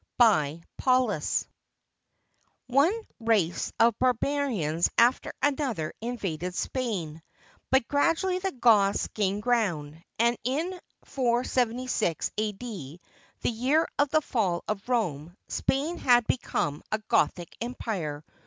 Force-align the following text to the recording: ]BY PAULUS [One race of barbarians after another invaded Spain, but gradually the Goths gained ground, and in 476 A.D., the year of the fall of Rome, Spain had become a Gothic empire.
]BY 0.17 0.63
PAULUS 0.79 1.45
[One 2.65 3.05
race 3.19 3.71
of 3.79 3.93
barbarians 3.99 4.89
after 4.97 5.31
another 5.43 5.93
invaded 6.01 6.55
Spain, 6.55 7.21
but 7.69 7.87
gradually 7.87 8.39
the 8.39 8.51
Goths 8.51 9.07
gained 9.09 9.43
ground, 9.43 10.03
and 10.17 10.37
in 10.43 10.79
476 11.05 12.31
A.D., 12.35 12.99
the 13.41 13.51
year 13.51 13.87
of 13.99 14.09
the 14.09 14.21
fall 14.21 14.63
of 14.67 14.89
Rome, 14.89 15.37
Spain 15.47 15.99
had 15.99 16.25
become 16.25 16.81
a 16.91 16.97
Gothic 17.07 17.55
empire. 17.61 18.25